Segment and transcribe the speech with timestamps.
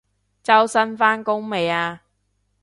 [0.41, 2.01] 周生返工未啊？